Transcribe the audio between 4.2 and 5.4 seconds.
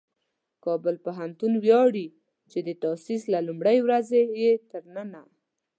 یې تر ننه